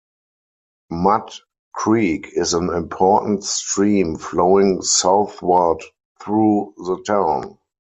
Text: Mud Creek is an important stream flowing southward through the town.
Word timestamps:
Mud 0.89 1.31
Creek 1.75 2.29
is 2.31 2.55
an 2.55 2.71
important 2.71 3.43
stream 3.43 4.15
flowing 4.17 4.81
southward 4.81 5.83
through 6.19 6.73
the 6.77 7.03
town. 7.05 7.59